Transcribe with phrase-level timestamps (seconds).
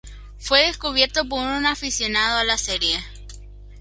[0.39, 2.97] Fue descubierto por un aficionado a la serie.